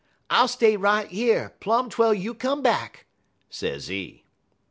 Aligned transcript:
I'll 0.31 0.47
stay 0.47 0.77
right 0.77 1.13
yer, 1.13 1.53
plum 1.59 1.91
twel 1.91 2.11
you 2.11 2.33
come 2.33 2.63
back,' 2.63 3.05
sezee. 3.51 4.23